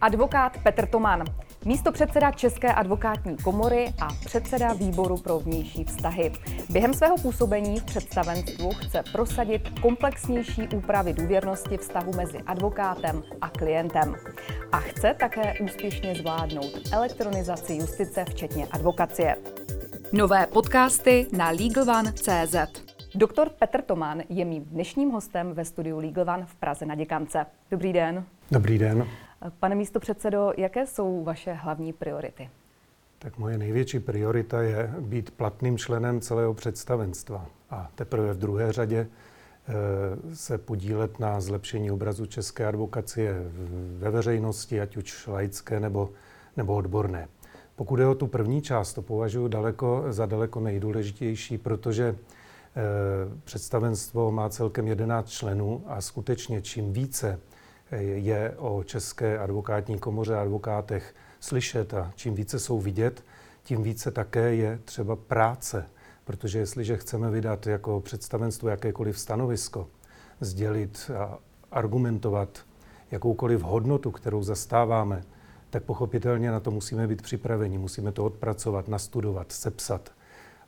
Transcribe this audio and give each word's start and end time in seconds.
Advokát 0.00 0.58
Petr 0.62 0.86
Toman, 0.86 1.24
místo 1.64 1.92
předseda 1.92 2.30
České 2.30 2.74
advokátní 2.74 3.36
komory 3.36 3.92
a 4.00 4.08
předseda 4.24 4.72
výboru 4.72 5.16
pro 5.16 5.38
vnější 5.38 5.84
vztahy. 5.84 6.32
Během 6.70 6.94
svého 6.94 7.16
působení 7.16 7.80
v 7.80 7.84
představenstvu 7.84 8.70
chce 8.70 9.02
prosadit 9.12 9.80
komplexnější 9.80 10.68
úpravy 10.76 11.12
důvěrnosti 11.12 11.76
vztahu 11.76 12.12
mezi 12.16 12.38
advokátem 12.38 13.22
a 13.40 13.48
klientem. 13.48 14.14
A 14.72 14.78
chce 14.78 15.14
také 15.20 15.54
úspěšně 15.60 16.14
zvládnout 16.14 16.72
elektronizaci 16.92 17.74
justice, 17.74 18.24
včetně 18.24 18.66
advokacie. 18.66 19.36
Nové 20.12 20.46
podcasty 20.46 21.26
na 21.32 21.50
LegalOne.cz 21.50 22.56
Doktor 23.14 23.48
Petr 23.48 23.82
Tomán 23.82 24.22
je 24.28 24.44
mým 24.44 24.64
dnešním 24.64 25.10
hostem 25.10 25.52
ve 25.52 25.64
studiu 25.64 25.98
Legal 25.98 26.34
One 26.34 26.46
v 26.46 26.54
Praze 26.54 26.86
na 26.86 26.94
Děkance. 26.94 27.46
Dobrý 27.70 27.92
den. 27.92 28.24
Dobrý 28.50 28.78
den. 28.78 29.06
Pane 29.48 29.74
místo 29.74 30.00
předsedo, 30.00 30.52
jaké 30.56 30.86
jsou 30.86 31.24
vaše 31.24 31.52
hlavní 31.52 31.92
priority? 31.92 32.50
Tak 33.18 33.38
moje 33.38 33.58
největší 33.58 34.00
priorita 34.00 34.62
je 34.62 34.94
být 35.00 35.30
platným 35.30 35.78
členem 35.78 36.20
celého 36.20 36.54
představenstva. 36.54 37.46
A 37.70 37.90
teprve 37.94 38.32
v 38.32 38.38
druhé 38.38 38.72
řadě 38.72 39.06
eh, 39.06 39.74
se 40.36 40.58
podílet 40.58 41.20
na 41.20 41.40
zlepšení 41.40 41.90
obrazu 41.90 42.26
české 42.26 42.66
advokacie 42.66 43.34
ve 43.98 44.10
veřejnosti, 44.10 44.80
ať 44.80 44.96
už 44.96 45.26
laické 45.26 45.80
nebo, 45.80 46.10
nebo 46.56 46.74
odborné. 46.74 47.28
Pokud 47.76 47.98
je 47.98 48.06
o 48.06 48.14
tu 48.14 48.26
první 48.26 48.62
část, 48.62 48.94
to 48.94 49.02
považuji 49.02 49.48
daleko, 49.48 50.04
za 50.08 50.26
daleko 50.26 50.60
nejdůležitější, 50.60 51.58
protože 51.58 52.04
eh, 52.06 52.80
představenstvo 53.44 54.32
má 54.32 54.48
celkem 54.48 54.88
11 54.88 55.28
členů 55.28 55.82
a 55.86 56.00
skutečně 56.00 56.62
čím 56.62 56.92
více 56.92 57.40
je 57.98 58.54
o 58.58 58.84
České 58.84 59.38
advokátní 59.38 59.98
komoře 59.98 60.36
a 60.36 60.42
advokátech 60.42 61.14
slyšet 61.40 61.94
a 61.94 62.12
čím 62.16 62.34
více 62.34 62.58
jsou 62.58 62.80
vidět, 62.80 63.24
tím 63.62 63.82
více 63.82 64.10
také 64.10 64.54
je 64.54 64.78
třeba 64.84 65.16
práce. 65.16 65.86
Protože 66.24 66.58
jestliže 66.58 66.96
chceme 66.96 67.30
vydat 67.30 67.66
jako 67.66 68.00
představenstvo 68.00 68.68
jakékoliv 68.68 69.18
stanovisko, 69.18 69.88
sdělit 70.40 71.10
a 71.18 71.38
argumentovat 71.70 72.64
jakoukoliv 73.10 73.62
hodnotu, 73.62 74.10
kterou 74.10 74.42
zastáváme, 74.42 75.22
tak 75.70 75.82
pochopitelně 75.82 76.50
na 76.50 76.60
to 76.60 76.70
musíme 76.70 77.06
být 77.06 77.22
připraveni. 77.22 77.78
Musíme 77.78 78.12
to 78.12 78.24
odpracovat, 78.24 78.88
nastudovat, 78.88 79.52
sepsat. 79.52 80.12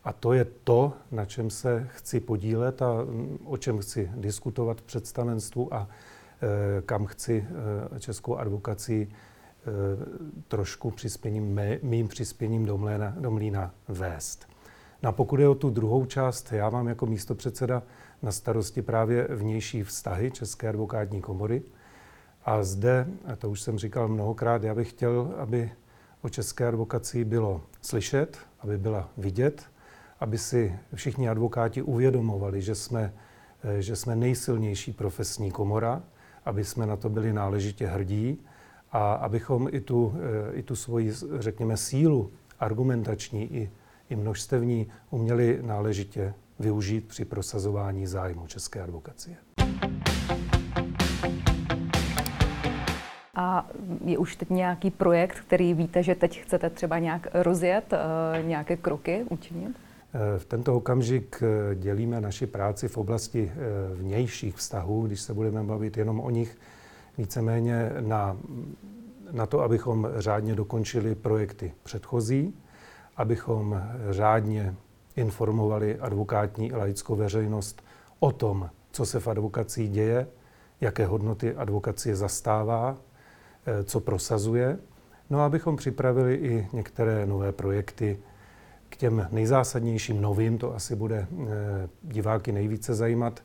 A 0.04 0.12
to 0.12 0.32
je 0.32 0.46
to, 0.64 0.92
na 1.10 1.24
čem 1.24 1.50
se 1.50 1.88
chci 1.94 2.20
podílet 2.20 2.82
a 2.82 3.06
o 3.44 3.56
čem 3.56 3.78
chci 3.78 4.10
diskutovat 4.14 4.80
v 4.80 4.82
představenstvu 4.82 5.74
a 5.74 5.88
kam 6.86 7.06
chci 7.06 7.46
eh, 7.94 8.00
českou 8.00 8.36
advokaci 8.36 9.08
eh, 9.08 9.66
trošku 10.48 10.90
přispěním, 10.90 11.60
mým 11.82 12.08
přispěním 12.08 12.66
do 12.66 12.78
mlína, 12.78 13.14
do 13.20 13.30
mlína 13.30 13.74
vést. 13.88 14.48
No 15.02 15.08
a 15.08 15.12
pokud 15.12 15.40
je 15.40 15.48
o 15.48 15.54
tu 15.54 15.70
druhou 15.70 16.06
část, 16.06 16.52
já 16.52 16.70
mám 16.70 16.88
jako 16.88 17.06
místo 17.06 17.34
předseda 17.34 17.82
na 18.22 18.32
starosti 18.32 18.82
právě 18.82 19.28
vnější 19.30 19.82
vztahy 19.82 20.30
České 20.30 20.68
advokátní 20.68 21.20
komory. 21.20 21.62
A 22.44 22.62
zde, 22.62 23.06
a 23.32 23.36
to 23.36 23.50
už 23.50 23.60
jsem 23.60 23.78
říkal 23.78 24.08
mnohokrát, 24.08 24.62
já 24.62 24.74
bych 24.74 24.90
chtěl, 24.90 25.34
aby 25.38 25.72
o 26.22 26.28
české 26.28 26.66
advokaci 26.68 27.24
bylo 27.24 27.60
slyšet, 27.82 28.38
aby 28.60 28.78
byla 28.78 29.08
vidět, 29.16 29.62
aby 30.20 30.38
si 30.38 30.78
všichni 30.94 31.28
advokáti 31.28 31.82
uvědomovali, 31.82 32.62
že 32.62 32.74
jsme, 32.74 33.14
že 33.78 33.96
jsme 33.96 34.16
nejsilnější 34.16 34.92
profesní 34.92 35.50
komora, 35.50 36.02
aby 36.44 36.64
jsme 36.64 36.86
na 36.86 36.96
to 36.96 37.08
byli 37.08 37.32
náležitě 37.32 37.86
hrdí 37.86 38.38
a 38.92 39.12
abychom 39.12 39.68
i 39.72 39.80
tu, 39.80 40.14
eh, 40.16 40.52
i 40.52 40.62
tu 40.62 40.76
svoji, 40.76 41.12
řekněme, 41.38 41.76
sílu 41.76 42.30
argumentační 42.60 43.54
i, 43.54 43.70
i 44.10 44.16
množstevní 44.16 44.86
uměli 45.10 45.58
náležitě 45.62 46.34
využít 46.58 47.08
při 47.08 47.24
prosazování 47.24 48.06
zájmu 48.06 48.46
české 48.46 48.82
advokacie. 48.82 49.36
A 53.34 53.66
je 54.04 54.18
už 54.18 54.36
teď 54.36 54.50
nějaký 54.50 54.90
projekt, 54.90 55.40
který 55.40 55.74
víte, 55.74 56.02
že 56.02 56.14
teď 56.14 56.42
chcete 56.42 56.70
třeba 56.70 56.98
nějak 56.98 57.26
rozjet, 57.34 57.92
eh, 57.92 58.42
nějaké 58.42 58.76
kroky 58.76 59.24
učinit? 59.28 59.76
Eh, 60.14 60.38
v 60.38 60.44
tento 60.44 60.76
okamžik 60.76 61.42
eh, 61.42 61.74
dělíme 61.74 62.20
naši 62.20 62.46
práci 62.46 62.88
v 62.88 62.96
oblasti 62.96 63.52
eh, 63.54 63.94
vnějších 63.94 64.56
vztahů, 64.56 65.06
když 65.06 65.20
se 65.20 65.34
budeme 65.34 65.62
bavit 65.62 65.96
jenom 65.96 66.20
o 66.20 66.30
nich, 66.30 66.58
víceméně 67.18 67.92
na, 68.00 68.36
na 69.30 69.46
to, 69.46 69.60
abychom 69.60 70.08
řádně 70.16 70.54
dokončili 70.54 71.14
projekty 71.14 71.72
předchozí, 71.82 72.54
abychom 73.16 73.82
řádně 74.10 74.74
informovali 75.16 75.98
advokátní 75.98 76.68
i 76.68 76.76
laickou 76.76 77.16
veřejnost 77.16 77.82
o 78.20 78.32
tom, 78.32 78.70
co 78.90 79.06
se 79.06 79.20
v 79.20 79.28
advokací 79.28 79.88
děje, 79.88 80.26
jaké 80.80 81.06
hodnoty 81.06 81.54
advokacie 81.54 82.16
zastává, 82.16 82.96
co 83.84 84.00
prosazuje, 84.00 84.78
no 85.30 85.40
a 85.40 85.46
abychom 85.46 85.76
připravili 85.76 86.34
i 86.34 86.68
některé 86.72 87.26
nové 87.26 87.52
projekty, 87.52 88.18
k 88.92 88.96
těm 88.96 89.28
nejzásadnějším 89.30 90.20
novým, 90.20 90.58
to 90.58 90.74
asi 90.74 90.96
bude 90.96 91.16
eh, 91.16 91.88
diváky 92.02 92.52
nejvíce 92.52 92.94
zajímat, 92.94 93.42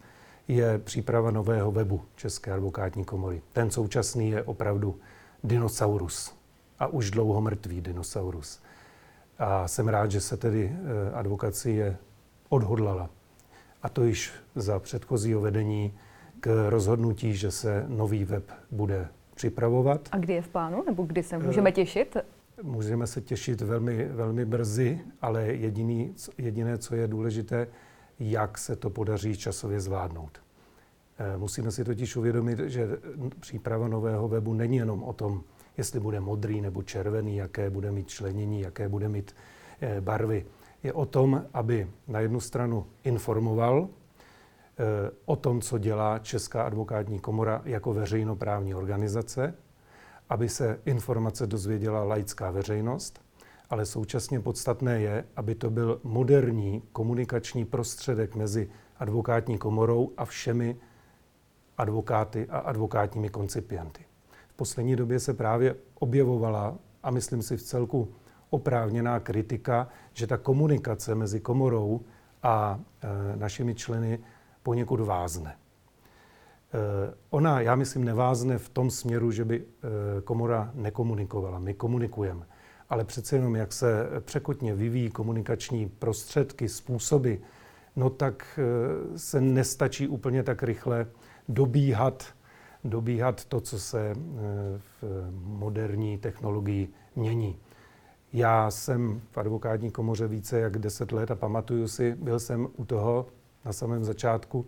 je 0.48 0.78
příprava 0.78 1.32
nového 1.32 1.72
webu 1.72 2.02
České 2.16 2.52
advokátní 2.52 3.06
komory. 3.06 3.42
Ten 3.54 3.72
současný 3.72 4.30
je 4.30 4.44
opravdu 4.44 4.96
dinosaurus. 5.44 6.34
A 6.80 6.88
už 6.88 7.12
dlouho 7.12 7.42
mrtvý 7.42 7.82
dinosaurus. 7.82 8.62
A 9.40 9.68
jsem 9.68 9.88
rád, 9.88 10.12
že 10.12 10.22
se 10.22 10.38
tedy 10.38 10.72
eh, 10.72 11.12
advokacie 11.14 11.98
odhodlala. 12.50 13.10
A 13.84 13.90
to 13.90 14.04
již 14.04 14.32
za 14.56 14.80
předchozího 14.80 15.42
vedení 15.42 15.94
k 16.40 16.70
rozhodnutí, 16.70 17.36
že 17.36 17.52
se 17.52 17.86
nový 17.88 18.26
web 18.26 18.52
bude 18.72 19.08
připravovat. 19.36 20.10
A 20.12 20.18
kdy 20.18 20.34
je 20.34 20.42
v 20.42 20.48
plánu, 20.48 20.84
nebo 20.86 21.04
kdy 21.04 21.24
se 21.24 21.38
můžeme 21.38 21.72
těšit? 21.72 22.18
Můžeme 22.64 23.08
se 23.08 23.22
těšit 23.22 23.62
velmi, 23.62 24.06
velmi 24.06 24.46
brzy, 24.46 25.00
ale 25.22 25.46
jediný, 25.46 26.16
jediné, 26.38 26.78
co 26.78 26.96
je 26.96 27.08
důležité, 27.08 27.68
jak 28.20 28.58
se 28.58 28.76
to 28.76 28.90
podaří 28.90 29.38
časově 29.38 29.80
zvládnout. 29.80 30.42
Eh, 31.20 31.38
musíme 31.38 31.72
si 31.72 31.84
totiž 31.84 32.16
uvědomit, 32.16 32.60
že 32.60 32.88
příprava 33.40 33.88
nového 33.88 34.28
webu 34.28 34.54
není 34.54 34.78
jenom 34.78 35.04
o 35.04 35.14
tom, 35.14 35.44
jestli 35.78 36.00
bude 36.00 36.20
modrý 36.20 36.62
nebo 36.62 36.84
červený, 36.84 37.38
jaké 37.38 37.70
bude 37.70 37.92
mít 37.92 38.08
členění, 38.08 38.62
jaké 38.62 38.90
bude 38.90 39.10
mít 39.10 39.36
eh, 39.82 40.02
barvy. 40.02 40.46
Je 40.84 40.94
o 40.94 41.06
tom, 41.06 41.46
aby 41.54 41.88
na 42.08 42.20
jednu 42.20 42.40
stranu 42.40 42.86
informoval 43.04 43.90
eh, 43.90 45.12
o 45.26 45.36
tom, 45.36 45.62
co 45.62 45.78
dělá 45.78 46.20
Česká 46.20 46.64
advokátní 46.64 47.20
komora 47.20 47.62
jako 47.66 47.94
veřejnoprávní 47.94 48.76
organizace, 48.76 49.54
aby 50.30 50.50
se 50.50 50.80
informace 50.86 51.48
dozvěděla 51.48 52.04
laická 52.04 52.52
veřejnost, 52.52 53.22
ale 53.70 53.86
současně 53.86 54.40
podstatné 54.40 55.02
je, 55.02 55.26
aby 55.36 55.56
to 55.56 55.70
byl 55.70 56.00
moderní 56.04 56.84
komunikační 56.92 57.66
prostředek 57.66 58.36
mezi 58.36 58.70
advokátní 59.00 59.58
komorou 59.58 60.12
a 60.18 60.26
všemi 60.26 60.76
advokáty 61.78 62.48
a 62.50 62.58
advokátními 62.58 63.30
koncipienty. 63.30 64.06
V 64.50 64.54
poslední 64.54 64.96
době 64.96 65.20
se 65.20 65.34
právě 65.34 65.76
objevovala, 66.00 66.78
a 67.04 67.12
myslím 67.12 67.42
si 67.42 67.58
v 67.58 67.64
celku 67.64 68.14
oprávněná 68.50 69.20
kritika, 69.20 69.88
že 70.14 70.28
ta 70.28 70.38
komunikace 70.38 71.16
mezi 71.16 71.40
komorou 71.40 72.02
a 72.44 72.80
e, 73.02 73.38
našimi 73.38 73.76
členy 73.76 74.20
poněkud 74.64 75.00
vázne. 75.00 75.56
Eh, 76.74 77.14
ona, 77.30 77.62
já 77.62 77.76
myslím, 77.76 78.04
nevázne 78.04 78.58
v 78.58 78.70
tom 78.70 78.92
směru, 78.92 79.32
že 79.32 79.46
by 79.46 79.64
eh, 79.64 80.22
komora 80.22 80.72
nekomunikovala. 80.74 81.60
My 81.60 81.74
komunikujeme. 81.74 82.46
Ale 82.90 83.04
přece 83.04 83.36
jenom, 83.36 83.56
jak 83.56 83.74
se 83.74 84.10
překotně 84.20 84.76
vyvíjí 84.76 85.10
komunikační 85.10 85.90
prostředky, 85.90 86.70
způsoby, 86.70 87.34
no 87.96 88.10
tak 88.10 88.60
eh, 88.60 89.18
se 89.18 89.42
nestačí 89.42 90.08
úplně 90.08 90.44
tak 90.44 90.64
rychle 90.64 91.08
dobíhat, 91.50 92.26
dobíhat 92.84 93.46
to, 93.46 93.62
co 93.62 93.80
se 93.80 94.16
v 94.78 95.04
moderní 95.42 96.18
technologii 96.18 96.90
mění. 97.16 97.60
Já 98.34 98.72
jsem 98.72 99.22
v 99.32 99.38
advokátní 99.38 99.92
komoře 99.92 100.28
více 100.28 100.60
jak 100.60 100.78
10 100.78 101.12
let 101.12 101.32
a 101.32 101.36
pamatuju 101.36 101.88
si, 101.88 102.16
byl 102.16 102.40
jsem 102.40 102.68
u 102.78 102.86
toho 102.86 103.26
na 103.66 103.74
samém 103.74 104.04
začátku, 104.04 104.68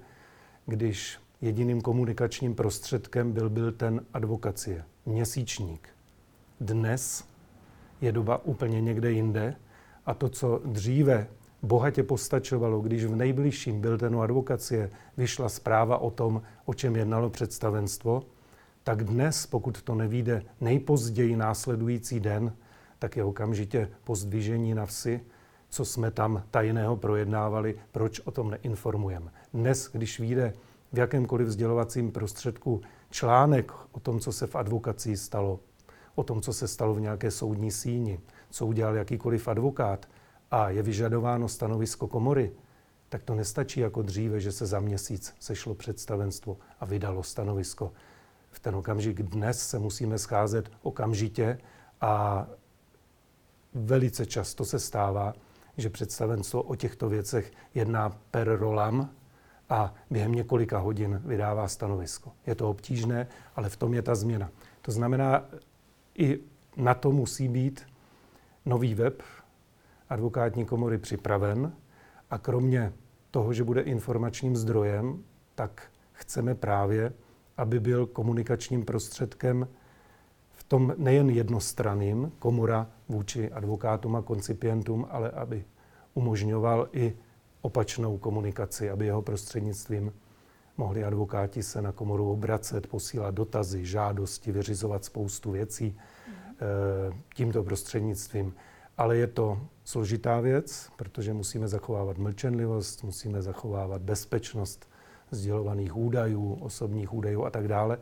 když 0.65 1.19
jediným 1.41 1.81
komunikačním 1.81 2.55
prostředkem 2.55 3.31
byl, 3.31 3.49
byl 3.49 3.71
ten 3.71 4.05
advokacie, 4.13 4.83
měsíčník. 5.05 5.89
Dnes 6.59 7.23
je 8.01 8.11
doba 8.11 8.45
úplně 8.45 8.81
někde 8.81 9.11
jinde 9.11 9.55
a 10.05 10.13
to, 10.13 10.29
co 10.29 10.61
dříve 10.65 11.27
bohatě 11.61 12.03
postačovalo, 12.03 12.81
když 12.81 13.05
v 13.05 13.15
nejbližším 13.15 13.81
byl 13.81 13.97
ten 13.97 14.15
advokacie 14.21 14.89
vyšla 15.17 15.49
zpráva 15.49 15.97
o 15.97 16.11
tom, 16.11 16.41
o 16.65 16.73
čem 16.73 16.95
jednalo 16.95 17.29
představenstvo, 17.29 18.23
tak 18.83 19.03
dnes, 19.03 19.45
pokud 19.45 19.81
to 19.81 19.95
nevíde 19.95 20.43
nejpozději 20.61 21.35
následující 21.35 22.19
den, 22.19 22.53
tak 22.99 23.17
je 23.17 23.23
okamžitě 23.23 23.89
po 24.03 24.15
zdvižení 24.15 24.73
na 24.73 24.85
vsi, 24.85 25.21
co 25.69 25.85
jsme 25.85 26.11
tam 26.11 26.43
tajného 26.51 26.97
projednávali, 26.97 27.75
proč 27.91 28.19
o 28.19 28.31
tom 28.31 28.51
neinformujeme. 28.51 29.31
Dnes, 29.53 29.89
když 29.91 30.19
vyjde 30.19 30.53
v 30.93 30.97
jakémkoliv 30.97 31.47
vzdělovacím 31.47 32.11
prostředku 32.11 32.81
článek 33.09 33.71
o 33.91 33.99
tom, 33.99 34.19
co 34.19 34.31
se 34.31 34.47
v 34.47 34.55
advokacii 34.55 35.17
stalo, 35.17 35.59
o 36.15 36.23
tom, 36.23 36.41
co 36.41 36.53
se 36.53 36.67
stalo 36.67 36.93
v 36.93 37.01
nějaké 37.01 37.31
soudní 37.31 37.71
síni, 37.71 38.19
co 38.49 38.65
udělal 38.65 38.95
jakýkoliv 38.95 39.47
advokát 39.47 40.05
a 40.51 40.69
je 40.69 40.83
vyžadováno 40.83 41.47
stanovisko 41.47 42.07
komory, 42.07 42.51
tak 43.09 43.23
to 43.23 43.35
nestačí 43.35 43.79
jako 43.79 44.01
dříve, 44.01 44.39
že 44.39 44.51
se 44.51 44.65
za 44.65 44.79
měsíc 44.79 45.35
sešlo 45.39 45.75
představenstvo 45.75 46.57
a 46.79 46.85
vydalo 46.85 47.23
stanovisko. 47.23 47.91
V 48.51 48.59
ten 48.59 48.75
okamžik 48.75 49.21
dnes 49.21 49.69
se 49.69 49.79
musíme 49.79 50.17
scházet 50.17 50.71
okamžitě 50.81 51.57
a 52.01 52.47
velice 53.73 54.25
často 54.25 54.65
se 54.65 54.79
stává, 54.79 55.33
že 55.77 55.89
představenstvo 55.89 56.61
o 56.61 56.75
těchto 56.75 57.09
věcech 57.09 57.51
jedná 57.73 58.09
per 58.31 58.57
rolam 58.59 59.09
a 59.69 59.93
během 60.09 60.31
několika 60.31 60.77
hodin 60.79 61.21
vydává 61.25 61.67
stanovisko. 61.67 62.31
Je 62.47 62.55
to 62.55 62.69
obtížné, 62.69 63.27
ale 63.55 63.69
v 63.69 63.77
tom 63.77 63.93
je 63.93 64.01
ta 64.01 64.15
změna. 64.15 64.49
To 64.81 64.91
znamená, 64.91 65.45
i 66.17 66.39
na 66.77 66.93
to 66.93 67.11
musí 67.11 67.47
být 67.47 67.85
nový 68.65 68.95
web 68.95 69.23
advokátní 70.09 70.65
komory 70.65 70.97
připraven 70.97 71.73
a 72.29 72.37
kromě 72.37 72.93
toho, 73.31 73.53
že 73.53 73.63
bude 73.63 73.81
informačním 73.81 74.55
zdrojem, 74.55 75.23
tak 75.55 75.91
chceme 76.11 76.55
právě, 76.55 77.13
aby 77.57 77.79
byl 77.79 78.05
komunikačním 78.05 78.85
prostředkem 78.85 79.67
v 80.51 80.63
tom 80.63 80.93
nejen 80.97 81.29
jednostranným, 81.29 82.31
komora 82.39 82.87
vůči 83.09 83.51
advokátům 83.51 84.15
a 84.15 84.21
koncipientům, 84.21 85.07
ale 85.09 85.31
aby 85.31 85.65
umožňoval 86.13 86.89
i 86.91 87.15
opačnou 87.61 88.17
komunikaci, 88.17 88.89
aby 88.89 89.05
jeho 89.05 89.21
prostřednictvím 89.21 90.13
mohli 90.77 91.03
advokáti 91.03 91.63
se 91.63 91.81
na 91.81 91.91
komoru 91.91 92.31
obracet, 92.31 92.87
posílat 92.87 93.35
dotazy, 93.35 93.85
žádosti, 93.85 94.51
vyřizovat 94.51 95.05
spoustu 95.05 95.51
věcí 95.51 95.97
mm. 96.27 96.33
tímto 97.35 97.63
prostřednictvím. 97.63 98.53
Ale 98.97 99.17
je 99.17 99.27
to 99.27 99.59
složitá 99.83 100.39
věc, 100.39 100.89
protože 100.95 101.33
musíme 101.33 101.67
zachovávat 101.67 102.17
mlčenlivost, 102.17 103.03
musíme 103.03 103.41
zachovávat 103.41 104.01
bezpečnost 104.01 104.89
sdělovaných 105.31 105.97
údajů, 105.97 106.53
osobních 106.61 107.13
údajů 107.13 107.45
a 107.45 107.49
tak 107.49 107.67
dále. 107.67 107.97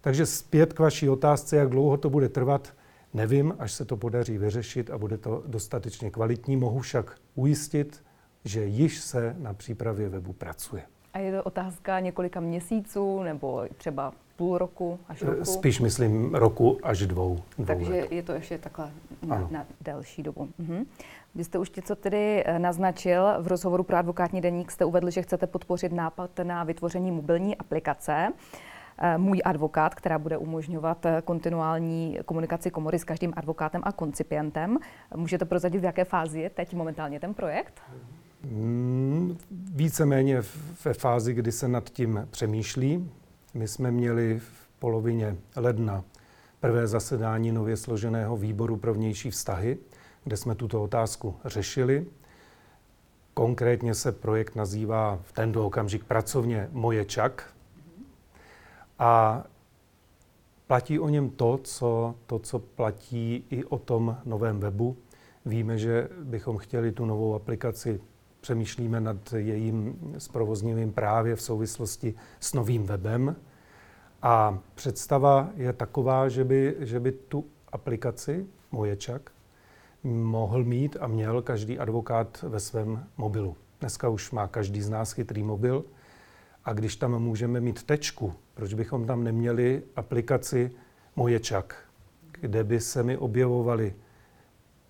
Takže 0.00 0.26
zpět 0.26 0.72
k 0.72 0.78
vaší 0.78 1.08
otázce, 1.08 1.56
jak 1.56 1.68
dlouho 1.68 1.96
to 1.96 2.10
bude 2.10 2.28
trvat, 2.28 2.74
nevím, 3.14 3.54
až 3.58 3.72
se 3.72 3.84
to 3.84 3.96
podaří 3.96 4.38
vyřešit 4.38 4.90
a 4.90 4.98
bude 4.98 5.18
to 5.18 5.42
dostatečně 5.46 6.10
kvalitní. 6.10 6.56
Mohu 6.56 6.80
však 6.80 7.18
ujistit, 7.34 8.02
že 8.44 8.64
již 8.64 9.00
se 9.00 9.36
na 9.38 9.54
přípravě 9.54 10.08
webu 10.08 10.32
pracuje. 10.32 10.82
A 11.14 11.18
je 11.18 11.32
to 11.32 11.44
otázka 11.44 12.00
několika 12.00 12.40
měsíců 12.40 13.22
nebo 13.22 13.64
třeba 13.76 14.12
půl 14.36 14.58
roku 14.58 14.98
až 15.08 15.22
roku? 15.22 15.44
Spíš 15.44 15.80
myslím 15.80 16.34
roku 16.34 16.78
až 16.82 17.06
dvou. 17.06 17.38
dvou 17.58 17.64
Takže 17.66 17.92
let. 17.92 18.12
je 18.12 18.22
to 18.22 18.32
ještě 18.32 18.58
takhle 18.58 18.90
na, 19.26 19.48
na 19.50 19.66
delší 19.80 20.22
dobu. 20.22 20.48
Mhm. 20.58 20.84
Vy 21.34 21.44
jste 21.44 21.58
už 21.58 21.70
něco 21.70 21.96
tedy 21.96 22.44
eh, 22.46 22.58
naznačil. 22.58 23.26
V 23.38 23.46
rozhovoru 23.46 23.82
pro 23.82 23.96
advokátní 23.96 24.40
deník 24.40 24.70
jste 24.70 24.84
uvedl, 24.84 25.10
že 25.10 25.22
chcete 25.22 25.46
podpořit 25.46 25.92
nápad 25.92 26.30
na 26.42 26.64
vytvoření 26.64 27.10
mobilní 27.10 27.56
aplikace. 27.56 28.32
Eh, 28.98 29.18
můj 29.18 29.40
advokát, 29.44 29.94
která 29.94 30.18
bude 30.18 30.36
umožňovat 30.36 31.06
eh, 31.06 31.22
kontinuální 31.24 32.18
komunikaci 32.24 32.70
komory 32.70 32.98
s 32.98 33.04
každým 33.04 33.32
advokátem 33.36 33.80
a 33.84 33.92
koncipientem. 33.92 34.78
Můžete 35.16 35.44
prozadit, 35.44 35.80
v 35.80 35.84
jaké 35.84 36.04
fázi 36.04 36.40
je 36.40 36.50
teď 36.50 36.74
momentálně 36.74 37.20
ten 37.20 37.34
projekt? 37.34 37.82
Hmm, 37.88 38.19
víceméně 39.50 40.42
ve 40.84 40.94
fázi, 40.94 41.34
kdy 41.34 41.52
se 41.52 41.68
nad 41.68 41.90
tím 41.90 42.28
přemýšlí. 42.30 43.10
My 43.54 43.68
jsme 43.68 43.90
měli 43.90 44.38
v 44.38 44.68
polovině 44.78 45.36
ledna 45.56 46.04
prvé 46.60 46.86
zasedání 46.86 47.52
nově 47.52 47.76
složeného 47.76 48.36
výboru 48.36 48.76
pro 48.76 48.94
vnější 48.94 49.30
vztahy, 49.30 49.78
kde 50.24 50.36
jsme 50.36 50.54
tuto 50.54 50.82
otázku 50.82 51.36
řešili. 51.44 52.06
Konkrétně 53.34 53.94
se 53.94 54.12
projekt 54.12 54.56
nazývá 54.56 55.18
v 55.22 55.32
tento 55.32 55.66
okamžik 55.66 56.04
pracovně 56.04 56.68
Moje 56.72 57.04
čak. 57.04 57.54
A 58.98 59.44
platí 60.66 60.98
o 60.98 61.08
něm 61.08 61.30
to 61.30 61.60
co, 61.64 62.14
to, 62.26 62.38
co 62.38 62.58
platí 62.58 63.44
i 63.50 63.64
o 63.64 63.78
tom 63.78 64.16
novém 64.24 64.60
webu. 64.60 64.96
Víme, 65.46 65.78
že 65.78 66.08
bychom 66.22 66.58
chtěli 66.58 66.92
tu 66.92 67.06
novou 67.06 67.34
aplikaci 67.34 68.00
přemýšlíme 68.40 69.00
nad 69.00 69.32
jejím 69.32 69.98
zprovozněním 70.18 70.92
právě 70.92 71.36
v 71.36 71.42
souvislosti 71.42 72.14
s 72.40 72.52
novým 72.54 72.86
webem. 72.86 73.36
A 74.22 74.58
představa 74.74 75.50
je 75.56 75.72
taková, 75.72 76.28
že 76.28 76.44
by, 76.44 76.76
že 76.78 77.00
by 77.00 77.12
tu 77.12 77.44
aplikaci 77.72 78.46
Moječak 78.70 79.30
mohl 80.04 80.64
mít 80.64 80.96
a 81.00 81.06
měl 81.06 81.42
každý 81.42 81.78
advokát 81.78 82.44
ve 82.48 82.60
svém 82.60 83.06
mobilu. 83.16 83.56
Dneska 83.80 84.08
už 84.08 84.30
má 84.30 84.48
každý 84.48 84.82
z 84.82 84.90
nás 84.90 85.12
chytrý 85.12 85.42
mobil 85.42 85.84
a 86.64 86.72
když 86.72 86.96
tam 86.96 87.18
můžeme 87.18 87.60
mít 87.60 87.82
tečku, 87.82 88.34
proč 88.54 88.74
bychom 88.74 89.06
tam 89.06 89.24
neměli 89.24 89.82
aplikaci 89.96 90.70
Moječak, 91.16 91.76
kde 92.40 92.64
by 92.64 92.80
se 92.80 93.02
mi 93.02 93.16
objevovaly 93.16 93.94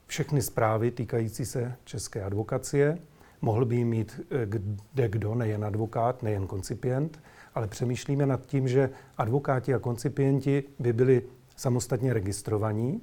všechny 0.07 0.43
zprávy 0.43 0.91
týkající 0.91 1.47
se 1.47 1.77
české 1.85 2.25
advokacie, 2.25 2.99
Mohl 3.43 3.65
by 3.65 3.85
mít 3.85 4.21
eh, 4.31 4.47
kde 4.47 5.09
kdo, 5.09 5.35
nejen 5.35 5.65
advokát, 5.65 6.23
nejen 6.23 6.47
koncipient, 6.47 7.21
ale 7.55 7.67
přemýšlíme 7.67 8.27
nad 8.27 8.47
tím, 8.47 8.69
že 8.69 8.91
advokáti 9.19 9.75
a 9.75 9.79
koncipienti 9.79 10.65
by 10.79 10.93
byli 10.93 11.23
samostatně 11.57 12.13
registrovaní. 12.13 13.01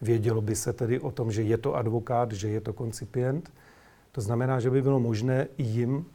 Vědělo 0.00 0.40
by 0.40 0.56
se 0.56 0.72
tedy 0.72 1.00
o 1.00 1.10
tom, 1.10 1.32
že 1.32 1.42
je 1.42 1.58
to 1.58 1.74
advokát, 1.74 2.32
že 2.32 2.48
je 2.48 2.60
to 2.60 2.72
koncipient. 2.72 3.52
To 4.12 4.20
znamená, 4.20 4.60
že 4.60 4.70
by 4.70 4.82
bylo 4.82 5.00
možné 5.00 5.48
jim 5.58 6.06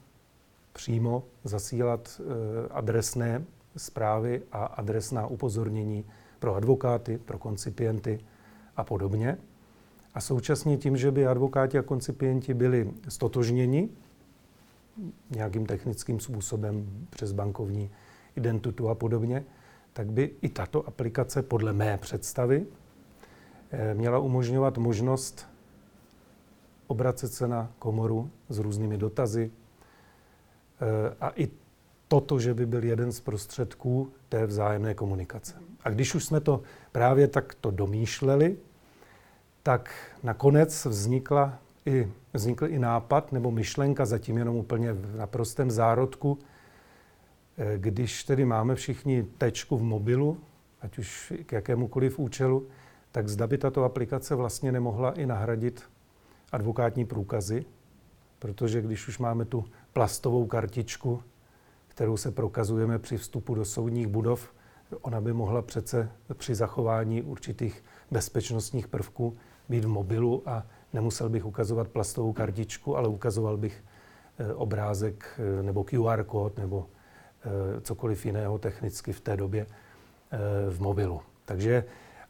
přímo 0.73 1.23
zasílat 1.43 2.21
eh, 2.21 2.67
adresné 2.71 3.45
zprávy 3.77 4.41
a 4.51 4.65
adresná 4.65 5.27
upozornění 5.27 6.05
pro 6.39 6.55
advokáty, 6.55 7.17
pro 7.17 7.37
koncipienty 7.39 8.19
a 8.75 8.83
podobně. 8.83 9.37
A 10.18 10.19
současně 10.19 10.78
tím, 10.78 10.97
že 10.97 11.12
by 11.12 11.28
advokáti 11.28 11.78
a 11.78 11.81
koncipienti 11.81 12.54
byli 12.54 12.92
stotožněni 13.09 13.90
nějakým 15.30 15.66
technickým 15.66 16.19
způsobem 16.19 17.07
přes 17.09 17.31
bankovní 17.31 17.90
identitu 18.36 18.90
a 18.90 18.95
podobně, 18.95 19.45
tak 19.94 20.12
by 20.12 20.31
i 20.42 20.50
tato 20.50 20.88
aplikace 20.88 21.42
podle 21.42 21.74
mé 21.74 21.97
představy 21.97 22.66
eh, 23.71 23.94
měla 23.94 24.19
umožňovat 24.19 24.78
možnost 24.78 25.47
obracet 26.88 27.33
se 27.33 27.47
na 27.47 27.71
komoru 27.80 28.30
s 28.50 28.59
různými 28.59 28.97
dotazy 28.97 29.52
eh, 30.81 31.16
a 31.21 31.31
i 31.36 31.50
toto, 32.07 32.40
že 32.40 32.54
by 32.54 32.66
byl 32.66 32.83
jeden 32.83 33.12
z 33.12 33.19
prostředků 33.19 34.12
té 34.30 34.45
vzájemné 34.45 34.94
komunikace. 34.94 35.56
A 35.83 35.90
když 35.90 36.16
už 36.16 36.26
jsme 36.26 36.40
to 36.40 36.62
právě 36.92 37.28
takto 37.28 37.71
domýšleli, 37.71 38.57
tak 39.68 39.92
nakonec 40.24 40.86
vznikla 40.86 41.59
i, 41.86 42.07
vznikl 42.33 42.68
i 42.68 42.80
nápad 42.80 43.31
nebo 43.31 43.52
myšlenka, 43.52 44.06
zatím 44.06 44.38
jenom 44.38 44.56
úplně 44.56 44.94
v 44.94 45.16
naprostém 45.16 45.71
zárodku, 45.71 46.40
eh, 47.57 47.74
když 47.78 48.24
tedy 48.24 48.45
máme 48.45 48.76
všichni 48.76 49.24
tečku 49.24 49.78
v 49.78 49.83
mobilu, 49.83 50.38
ať 50.81 50.97
už 50.97 51.33
k 51.45 51.52
jakémukoliv 51.52 52.19
účelu, 52.19 52.68
tak 53.12 53.30
zda 53.30 53.47
by 53.47 53.57
tato 53.57 53.83
aplikace 53.83 54.36
vlastně 54.36 54.71
nemohla 54.71 55.12
i 55.12 55.26
nahradit 55.26 55.83
advokátní 56.52 57.06
průkazy, 57.06 57.66
protože 58.40 58.81
když 58.81 59.07
už 59.07 59.19
máme 59.19 59.45
tu 59.45 59.66
plastovou 59.94 60.45
kartičku, 60.45 61.24
kterou 61.88 62.18
se 62.18 62.31
prokazujeme 62.31 63.00
při 63.00 63.18
vstupu 63.18 63.56
do 63.56 63.66
soudních 63.66 64.07
budov, 64.07 64.54
ona 65.02 65.21
by 65.21 65.33
mohla 65.33 65.62
přece 65.62 66.12
při 66.33 66.56
zachování 66.56 67.21
určitých 67.21 67.83
bezpečnostních 68.12 68.88
prvků 68.88 69.38
být 69.69 69.86
v 69.86 69.88
mobilu 69.88 70.44
a 70.45 70.64
nemusel 70.94 71.30
bych 71.30 71.45
ukazovat 71.45 71.88
plastovou 71.88 72.33
kartičku, 72.33 72.97
ale 72.97 73.07
ukazoval 73.07 73.57
bych 73.57 73.83
eh, 74.40 74.54
obrázek 74.54 75.40
eh, 75.40 75.64
nebo 75.64 75.83
QR 75.83 76.24
kód 76.24 76.57
nebo 76.57 76.86
eh, 76.88 77.81
cokoliv 77.81 78.26
jiného 78.26 78.57
technicky 78.57 79.14
v 79.14 79.21
té 79.21 79.38
době 79.38 79.68
v 80.69 80.81
mobilu. 80.81 81.21
Takže, 81.45 81.83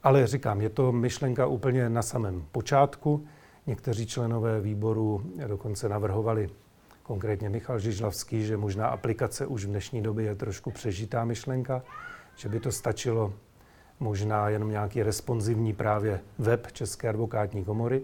ale 0.04 0.28
říkám, 0.28 0.62
je 0.62 0.70
to 0.70 0.92
myšlenka 0.92 1.46
úplně 1.46 1.90
na 1.90 2.02
samém 2.02 2.46
počátku. 2.52 3.26
Někteří 3.68 4.06
členové 4.06 4.62
výboru 4.62 5.24
dokonce 5.48 5.90
navrhovali, 5.90 6.50
konkrétně 7.04 7.50
Michal 7.50 7.80
Žižlavský, 7.80 8.46
že 8.46 8.58
možná 8.58 8.88
aplikace 8.88 9.46
už 9.46 9.66
v 9.66 9.68
dnešní 9.68 10.02
době 10.02 10.26
je 10.26 10.36
trošku 10.36 10.72
přežitá 10.72 11.26
myšlenka. 11.26 11.84
že 12.36 12.50
by 12.50 12.60
to 12.60 12.72
stačilo 12.72 13.34
možná 14.00 14.50
jenom 14.50 14.70
nějaký 14.70 15.04
responsivní 15.04 15.74
právě 15.74 16.20
web 16.40 16.72
České 16.72 17.10
advokátní 17.10 17.64
komory, 17.64 18.02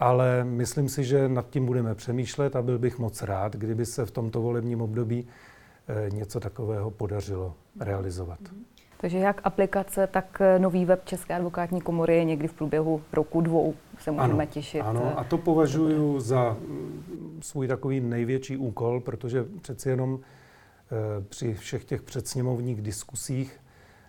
ale 0.00 0.44
myslím 0.44 0.88
si, 0.88 1.04
že 1.04 1.28
nad 1.28 1.50
tím 1.50 1.66
budeme 1.66 1.94
přemýšlet 1.94 2.56
a 2.56 2.62
byl 2.62 2.78
bych 2.78 2.98
moc 2.98 3.22
rád, 3.22 3.56
kdyby 3.56 3.86
se 3.86 4.06
v 4.06 4.10
tomto 4.10 4.42
volebním 4.42 4.82
období 4.82 5.26
eh, 5.88 6.10
něco 6.10 6.40
takového 6.40 6.90
podařilo 6.90 7.54
realizovat. 7.80 8.38
Takže 9.00 9.18
jak 9.18 9.40
aplikace, 9.44 10.06
tak 10.06 10.40
eh, 10.40 10.58
nový 10.58 10.84
web 10.84 11.04
České 11.04 11.34
advokátní 11.34 11.80
komory 11.80 12.24
někdy 12.24 12.48
v 12.48 12.52
průběhu 12.52 13.02
roku, 13.12 13.40
dvou 13.40 13.74
se 13.98 14.10
můžeme 14.10 14.32
ano, 14.32 14.46
těšit. 14.46 14.82
Ano, 14.82 15.12
eh, 15.12 15.14
a 15.14 15.24
to 15.24 15.38
považuji 15.38 16.20
za 16.20 16.56
mm, 16.60 17.38
svůj 17.42 17.68
takový 17.68 18.00
největší 18.00 18.56
úkol, 18.56 19.00
protože 19.00 19.44
přeci 19.62 19.88
jenom 19.88 20.20
při 21.28 21.54
všech 21.54 21.84
těch 21.84 22.02
předsněmovních 22.02 22.82
diskusích 22.82 23.60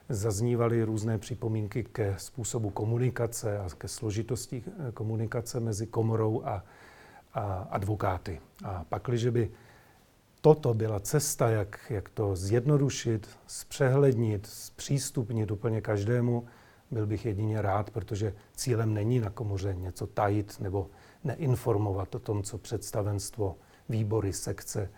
zaznívaly 0.09 0.83
různé 0.83 1.17
připomínky 1.17 1.83
ke 1.83 2.15
způsobu 2.17 2.69
komunikace 2.69 3.59
a 3.59 3.67
ke 3.77 3.87
složitosti 3.87 4.63
eh, 4.67 4.91
komunikace 4.91 5.59
mezi 5.59 5.87
komorou 5.87 6.41
a, 6.45 6.63
a 7.33 7.67
advokáty. 7.71 8.41
A 8.63 8.85
pak, 8.89 9.03
když 9.07 9.27
by 9.27 9.51
toto 10.41 10.73
byla 10.73 10.99
cesta, 10.99 11.49
jak, 11.49 11.79
jak 11.89 12.09
to 12.09 12.35
zjednodušit, 12.35 13.29
zpřehlednit, 13.47 14.45
zpřístupnit 14.45 15.51
úplně 15.51 15.81
každému, 15.81 16.45
byl 16.91 17.07
bych 17.07 17.25
jedině 17.25 17.61
rád, 17.61 17.89
protože 17.89 18.33
cílem 18.55 18.93
není 18.93 19.19
na 19.19 19.29
komoře 19.29 19.75
něco 19.75 20.07
tajit 20.07 20.59
nebo 20.59 20.89
neinformovat 21.23 22.15
o 22.15 22.19
tom, 22.19 22.43
co 22.43 22.57
představenstvo, 22.57 23.55
výbory, 23.89 24.33
sekce, 24.33 24.91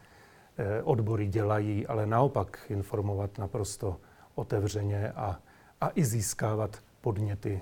eh, 0.57 0.83
odbory 0.83 1.27
dělají, 1.27 1.87
ale 1.87 2.05
naopak 2.05 2.59
informovat 2.69 3.37
naprosto 3.37 3.97
otevřeně 4.39 5.11
a, 5.11 5.39
a 5.81 5.91
i 5.95 6.05
získávat 6.05 6.77
podněty 7.01 7.61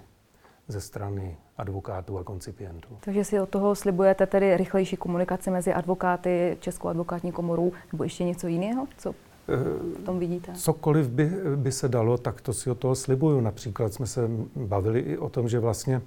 ze 0.68 0.82
strany 0.82 1.38
advokátů 1.58 2.18
a 2.18 2.24
koncipientů. 2.24 2.88
Takže 3.00 3.24
si 3.24 3.40
od 3.40 3.50
toho 3.50 3.76
slibujete 3.76 4.26
tedy 4.26 4.58
rychlejší 4.58 4.98
komunikaci 4.98 5.50
mezi 5.50 5.74
advokáty, 5.74 6.58
Českou 6.60 6.88
advokátní 6.88 7.32
komorou, 7.32 7.72
nebo 7.92 8.04
ještě 8.04 8.24
něco 8.24 8.48
jiného? 8.48 8.88
Co 8.98 9.16
v 9.48 10.04
tom 10.06 10.20
vidíte? 10.20 10.54
Cokoliv 10.54 11.10
by, 11.10 11.32
by 11.56 11.72
se 11.72 11.88
dalo, 11.88 12.18
tak 12.18 12.42
to 12.42 12.54
si 12.54 12.70
od 12.70 12.78
toho 12.78 12.96
slibuju. 12.96 13.42
Například 13.42 13.94
jsme 13.94 14.08
se 14.08 14.30
bavili 14.56 15.00
i 15.00 15.18
o 15.18 15.30
tom, 15.30 15.50
že 15.50 15.60
vlastně, 15.60 16.02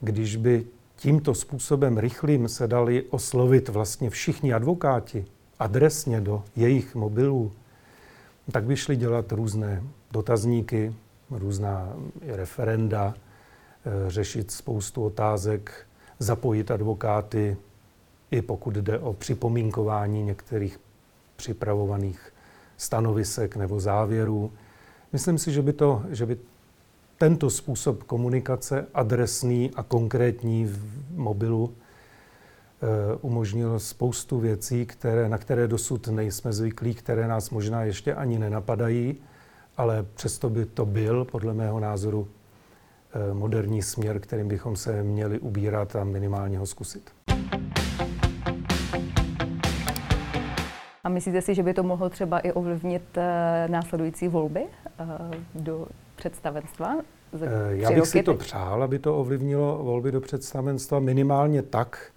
když 0.00 0.36
by 0.36 0.66
tímto 0.96 1.34
způsobem 1.34 1.98
rychlým 1.98 2.48
se 2.48 2.68
dali 2.68 3.02
oslovit 3.10 3.68
vlastně 3.68 4.10
všichni 4.10 4.52
advokáti 4.52 5.24
adresně 5.58 6.20
do 6.20 6.42
jejich 6.56 6.94
mobilů, 6.94 7.52
tak 8.52 8.64
by 8.64 8.76
šli 8.76 8.96
dělat 8.96 9.32
různé 9.32 9.82
dotazníky, 10.10 10.94
různá 11.30 11.92
referenda, 12.26 13.14
eh, 13.16 14.10
řešit 14.10 14.50
spoustu 14.50 15.04
otázek, 15.04 15.86
zapojit 16.18 16.70
advokáty, 16.70 17.56
i 18.30 18.42
pokud 18.42 18.74
jde 18.74 18.98
o 18.98 19.12
připomínkování 19.12 20.22
některých 20.22 20.80
připravovaných 21.36 22.32
stanovisek 22.76 23.56
nebo 23.56 23.80
závěrů. 23.80 24.52
Myslím 25.12 25.38
si, 25.38 25.52
že 25.52 25.62
by, 25.62 25.72
to, 25.72 26.02
že 26.10 26.26
by 26.26 26.38
tento 27.18 27.50
způsob 27.50 28.02
komunikace, 28.02 28.86
adresný 28.94 29.70
a 29.76 29.82
konkrétní 29.82 30.64
v 30.64 30.78
mobilu, 31.16 31.74
umožnil 33.20 33.78
spoustu 33.78 34.38
věcí, 34.38 34.86
které, 34.86 35.28
na 35.28 35.38
které 35.38 35.68
dosud 35.68 36.08
nejsme 36.08 36.52
zvyklí, 36.52 36.94
které 36.94 37.28
nás 37.28 37.50
možná 37.50 37.84
ještě 37.84 38.14
ani 38.14 38.38
nenapadají, 38.38 39.16
ale 39.76 40.06
přesto 40.14 40.50
by 40.50 40.64
to 40.64 40.86
byl, 40.86 41.24
podle 41.24 41.54
mého 41.54 41.80
názoru, 41.80 42.28
eh, 43.14 43.34
moderní 43.34 43.82
směr, 43.82 44.20
kterým 44.20 44.48
bychom 44.48 44.76
se 44.76 45.02
měli 45.02 45.38
ubírat 45.38 45.96
a 45.96 46.04
minimálně 46.04 46.58
ho 46.58 46.66
zkusit. 46.66 47.10
A 51.04 51.08
myslíte 51.08 51.42
si, 51.42 51.54
že 51.54 51.62
by 51.62 51.74
to 51.74 51.82
mohlo 51.82 52.10
třeba 52.10 52.38
i 52.38 52.52
ovlivnit 52.52 53.02
eh, 53.16 53.68
následující 53.68 54.28
volby 54.28 54.66
do 55.54 55.86
představenstva? 56.16 56.96
Já 57.68 57.90
bych 57.90 58.06
si 58.06 58.22
to 58.22 58.34
přál, 58.34 58.82
aby 58.82 58.98
to 58.98 59.18
ovlivnilo 59.18 59.78
volby 59.82 60.12
do 60.12 60.20
představenstva 60.20 61.00
minimálně 61.00 61.62
tak, 61.62 62.12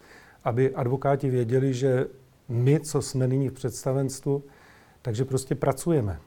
aby 0.48 0.76
advokáti 0.76 1.30
věděli, 1.30 1.74
že 1.74 2.08
my, 2.48 2.80
co 2.80 3.02
jsme 3.02 3.28
nyní 3.28 3.50
v 3.50 3.54
představenstvu, 3.54 4.44
takže 5.02 5.26
prostě 5.26 5.56
pracujeme. 5.56 6.20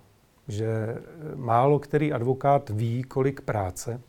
Že 0.48 0.98
málo 1.34 1.78
který 1.78 2.12
advokát 2.12 2.70
ví, 2.70 3.02
kolik 3.02 3.40
práce 3.40 4.00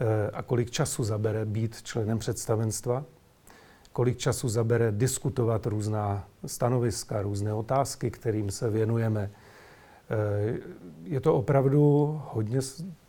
eh, 0.00 0.30
a 0.30 0.42
kolik 0.42 0.70
času 0.70 1.04
zabere 1.04 1.44
být 1.44 1.82
členem 1.82 2.18
představenstva, 2.18 3.04
kolik 3.92 4.18
času 4.18 4.48
zabere 4.48 4.92
diskutovat 4.92 5.66
různá 5.66 6.28
stanoviska, 6.46 7.22
různé 7.22 7.52
otázky, 7.52 8.10
kterým 8.10 8.50
se 8.50 8.70
věnujeme. 8.70 9.30
Eh, 9.30 10.58
je 11.04 11.20
to 11.20 11.34
opravdu 11.34 12.20
hodně 12.24 12.60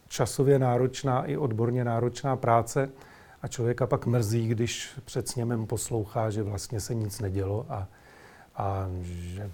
časově 0.07 0.59
náročná 0.59 1.25
i 1.25 1.37
odborně 1.37 1.83
náročná 1.83 2.35
práce 2.35 2.89
a 3.41 3.47
člověka 3.47 3.87
pak 3.87 4.05
mrzí, 4.05 4.47
když 4.47 4.89
před 5.05 5.27
sněmem 5.27 5.67
poslouchá, 5.67 6.29
že 6.29 6.43
vlastně 6.43 6.79
se 6.79 6.95
nic 6.95 7.19
nedělo 7.19 7.65
a, 7.69 7.87
a 8.55 8.87
že 9.01 9.51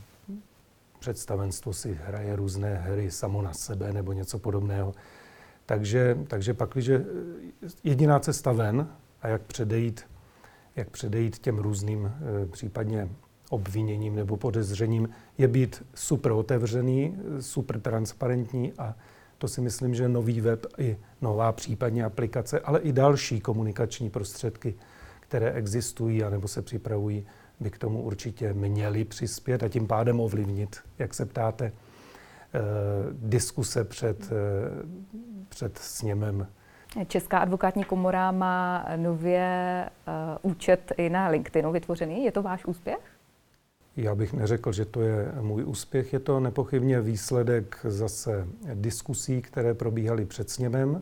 představenstvo 0.99 1.73
si 1.73 1.99
hraje 2.05 2.35
různé 2.35 2.75
hry 2.75 3.11
samo 3.11 3.41
na 3.41 3.53
sebe 3.53 3.93
nebo 3.93 4.13
něco 4.13 4.39
podobného. 4.39 4.93
Takže, 5.65 6.17
takže 6.27 6.53
pak, 6.53 6.69
když 6.73 6.89
jediná 7.83 8.19
cesta 8.19 8.51
ven 8.51 8.87
a 9.21 9.27
jak 9.27 9.41
předejít, 9.41 10.01
jak 10.75 10.89
předejít 10.89 11.37
těm 11.37 11.57
různým 11.59 12.05
e, 12.05 12.45
případně 12.45 13.09
obviněním 13.49 14.15
nebo 14.15 14.37
podezřením, 14.37 15.09
je 15.37 15.47
být 15.47 15.85
super 15.95 16.31
otevřený, 16.31 17.17
super 17.39 17.81
transparentní 17.81 18.73
a 18.77 18.95
to 19.37 19.47
si 19.47 19.61
myslím, 19.61 19.95
že 19.95 20.09
nový 20.09 20.41
web 20.41 20.65
i 20.77 20.97
nová 21.21 21.51
případně 21.51 22.05
aplikace, 22.05 22.59
ale 22.59 22.79
i 22.79 22.93
další 22.93 23.39
komunikační 23.39 24.09
prostředky, 24.09 24.75
které 25.19 25.51
existují 25.51 26.23
anebo 26.23 26.47
se 26.47 26.61
připravují, 26.61 27.25
by 27.59 27.69
k 27.69 27.77
tomu 27.77 28.01
určitě 28.01 28.53
měly 28.53 29.05
přispět 29.05 29.63
a 29.63 29.69
tím 29.69 29.87
pádem 29.87 30.19
ovlivnit, 30.19 30.79
jak 30.99 31.13
se 31.13 31.25
ptáte, 31.25 31.65
eh, 31.65 32.59
diskuse 33.11 33.83
před, 33.83 34.31
eh, 34.31 34.35
před 35.49 35.77
sněmem. 35.77 36.47
Česká 37.07 37.39
advokátní 37.39 37.83
komora 37.83 38.31
má 38.31 38.85
nově 38.95 39.45
eh, 39.45 40.11
účet 40.41 40.91
i 40.97 41.09
na 41.09 41.27
LinkedInu 41.27 41.71
vytvořený. 41.71 42.25
Je 42.25 42.31
to 42.31 42.41
váš 42.41 42.65
úspěch? 42.65 43.12
Já 43.97 44.15
bych 44.15 44.33
neřekl, 44.33 44.71
že 44.71 44.85
to 44.85 45.01
je 45.01 45.31
můj 45.41 45.65
úspěch. 45.65 46.13
Je 46.13 46.19
to 46.19 46.39
nepochybně 46.39 47.01
výsledek 47.01 47.77
zase 47.83 48.47
diskusí, 48.73 49.41
které 49.41 49.73
probíhaly 49.73 50.25
před 50.25 50.50
sněmem 50.50 51.01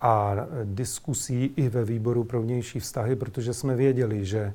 a 0.00 0.36
diskusí 0.64 1.52
i 1.56 1.68
ve 1.68 1.84
výboru 1.84 2.24
pro 2.24 2.42
vnější 2.42 2.80
vztahy, 2.80 3.16
protože 3.16 3.54
jsme 3.54 3.76
věděli, 3.76 4.24
že, 4.24 4.52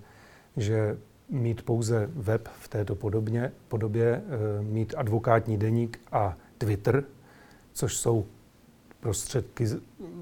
že 0.58 0.98
mít 1.30 1.62
pouze 1.62 2.10
web 2.14 2.48
v 2.60 2.68
této 2.68 2.96
podobně, 2.96 3.52
podobě, 3.68 4.24
eh, 4.26 4.64
mít 4.64 4.94
advokátní 4.98 5.58
deník 5.58 6.00
a 6.12 6.38
Twitter, 6.58 7.04
což 7.74 7.98
jsou 7.98 8.26
prostředky, 9.00 9.66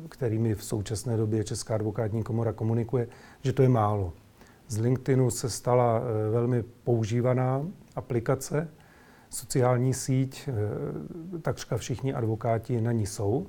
kterými 0.09 0.55
v 0.55 0.63
současné 0.63 1.17
době 1.17 1.43
Česká 1.43 1.75
advokátní 1.75 2.23
komora 2.23 2.53
komunikuje, 2.53 3.07
že 3.43 3.53
to 3.53 3.61
je 3.61 3.69
málo. 3.69 4.13
Z 4.67 4.77
LinkedInu 4.77 5.29
se 5.29 5.49
stala 5.49 6.01
eh, 6.01 6.29
velmi 6.29 6.63
používaná 6.63 7.65
aplikace, 7.95 8.67
sociální 9.29 9.93
síť, 9.93 10.49
eh, 10.49 11.39
takřka 11.39 11.77
všichni 11.77 12.13
advokáti 12.13 12.81
na 12.81 12.91
ní 12.91 13.05
jsou. 13.05 13.47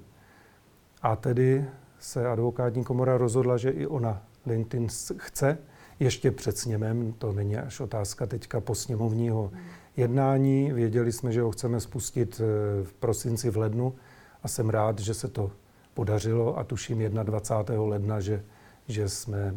A 1.02 1.16
tedy 1.16 1.64
se 1.98 2.28
advokátní 2.28 2.84
komora 2.84 3.18
rozhodla, 3.18 3.56
že 3.56 3.70
i 3.70 3.86
ona 3.86 4.22
LinkedIn 4.46 4.88
chce, 5.16 5.58
ještě 6.00 6.30
před 6.30 6.58
sněmem, 6.58 7.12
to 7.18 7.32
není 7.32 7.56
až 7.56 7.80
otázka 7.80 8.26
teďka 8.26 8.60
po 8.60 8.74
sněmovního 8.74 9.50
jednání. 9.96 10.72
Věděli 10.72 11.12
jsme, 11.12 11.32
že 11.32 11.42
ho 11.42 11.50
chceme 11.50 11.80
spustit 11.80 12.40
eh, 12.40 12.84
v 12.84 12.92
prosinci, 12.92 13.50
v 13.50 13.56
lednu 13.56 13.94
a 14.42 14.48
jsem 14.48 14.70
rád, 14.70 14.98
že 14.98 15.14
se 15.14 15.28
to 15.28 15.50
podařilo 15.94 16.58
a 16.58 16.64
tuším 16.64 16.98
21. 16.98 17.84
ledna, 17.84 18.20
že, 18.20 18.44
že 18.88 19.08
jsme 19.08 19.54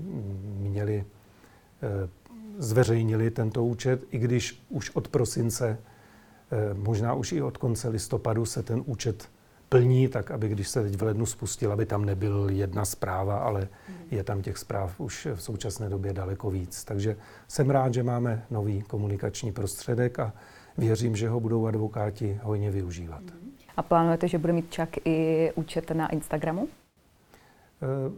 měli 0.58 1.06
Eh, 1.06 1.19
zveřejnili 2.60 3.32
tento 3.32 3.66
účet, 3.66 4.04
i 4.12 4.18
když 4.18 4.64
už 4.70 4.90
od 4.90 5.08
prosince, 5.08 5.78
eh, 6.52 6.74
možná 6.74 7.14
už 7.14 7.32
i 7.32 7.42
od 7.42 7.58
konce 7.58 7.90
listopadu 7.90 8.46
se 8.46 8.64
ten 8.64 8.84
účet 8.86 9.30
plní, 9.70 10.08
tak 10.08 10.32
aby 10.32 10.50
když 10.50 10.68
se 10.68 10.84
teď 10.84 10.98
v 10.98 11.04
lednu 11.04 11.26
spustil, 11.26 11.72
aby 11.72 11.86
tam 11.86 12.06
nebyl 12.06 12.50
jedna 12.50 12.86
zpráva, 12.86 13.38
ale 13.38 13.60
mhm. 13.60 13.98
je 14.12 14.24
tam 14.24 14.42
těch 14.42 14.58
zpráv 14.58 15.00
už 15.00 15.28
v 15.36 15.42
současné 15.42 15.90
době 15.90 16.14
daleko 16.14 16.52
víc. 16.52 16.84
Takže 16.84 17.18
jsem 17.48 17.70
rád, 17.70 17.94
že 17.94 18.04
máme 18.04 18.46
nový 18.52 18.82
komunikační 18.82 19.52
prostředek 19.52 20.20
a 20.20 20.34
věřím, 20.78 21.16
že 21.16 21.30
ho 21.30 21.40
budou 21.40 21.66
advokáti 21.66 22.40
hojně 22.44 22.72
využívat. 22.72 23.22
Mhm. 23.22 23.52
A 23.78 23.84
plánujete, 23.84 24.28
že 24.28 24.38
bude 24.38 24.54
mít 24.54 24.72
Čak 24.72 24.90
i 25.06 25.52
účet 25.56 25.92
na 25.92 26.08
Instagramu? 26.08 26.68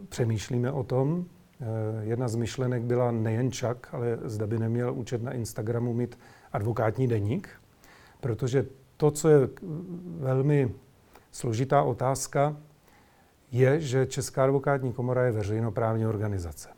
Přemýšlíme 0.08 0.72
o 0.72 0.82
tom. 0.82 1.26
Jedna 2.00 2.28
z 2.28 2.34
myšlenek 2.34 2.82
byla 2.82 3.10
nejen 3.10 3.52
Čak, 3.52 3.88
ale 3.92 4.18
zda 4.24 4.46
by 4.46 4.58
neměl 4.58 4.94
účet 4.94 5.22
na 5.22 5.32
Instagramu 5.32 5.94
mít 5.94 6.18
advokátní 6.52 7.08
deník, 7.08 7.48
protože 8.20 8.66
to, 8.96 9.10
co 9.10 9.28
je 9.28 9.48
velmi 10.18 10.74
složitá 11.32 11.82
otázka, 11.82 12.56
je, 13.52 13.80
že 13.80 14.06
Česká 14.06 14.44
advokátní 14.44 14.92
komora 14.92 15.24
je 15.24 15.32
veřejnoprávní 15.32 16.06
organizace, 16.06 16.68